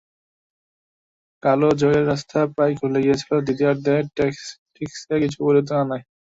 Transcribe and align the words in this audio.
কালও 1.43 1.69
জয়ের 1.81 2.03
রাস্তা 2.07 2.39
প্রায় 2.55 2.73
খুলে 2.79 2.99
গিয়েছিল 3.05 3.31
দ্বিতীয়ার্ধে 3.45 3.95
ট্যাকটিকসে 4.15 5.13
কিছুটা 5.21 5.43
পরিবর্তন 5.43 5.77
আনায়। 5.83 6.03